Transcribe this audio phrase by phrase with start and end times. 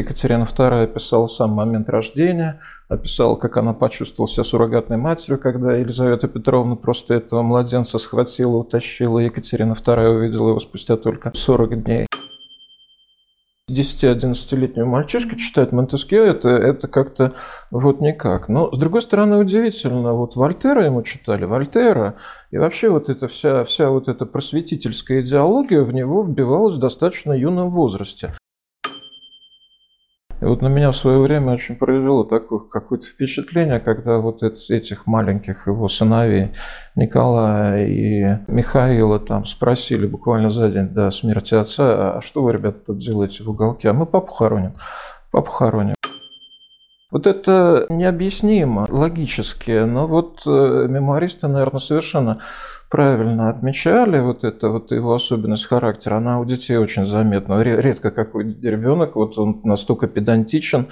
[0.00, 6.28] Екатерина II описала сам момент рождения, описала, как она почувствовала себя суррогатной матерью, когда Елизавета
[6.28, 9.18] Петровна просто этого младенца схватила, утащила.
[9.18, 12.06] Екатерина II увидела его спустя только 40 дней.
[13.70, 17.34] 10-11-летнего мальчишка читает Монтескье, это, это как-то
[17.70, 18.48] вот никак.
[18.48, 22.16] Но, с другой стороны, удивительно, вот Вольтера ему читали, Вольтера,
[22.50, 27.32] и вообще вот эта вся, вся вот эта просветительская идеология в него вбивалась в достаточно
[27.32, 28.34] юном возрасте.
[30.42, 35.06] И вот на меня в свое время очень произвело такое какое-то впечатление, когда вот этих
[35.06, 36.50] маленьких его сыновей
[36.96, 42.80] Николая и Михаила там спросили буквально за день до смерти отца, а что вы, ребята,
[42.86, 43.90] тут делаете в уголке?
[43.90, 44.74] А мы папу хороним.
[45.30, 45.94] Папу хороним.
[47.12, 52.38] Вот это необъяснимо логически, но вот э, мемуаристы, наверное, совершенно
[52.92, 56.16] правильно отмечали вот это вот его особенность характера.
[56.16, 57.62] Она у детей очень заметна.
[57.62, 60.86] Редко какой ребенок вот он настолько педантичен,